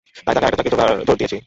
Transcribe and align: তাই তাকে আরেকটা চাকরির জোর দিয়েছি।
তাই 0.17 0.33
তাকে 0.35 0.45
আরেকটা 0.47 0.63
চাকরির 0.65 0.77
জোর 1.07 1.17
দিয়েছি। 1.19 1.37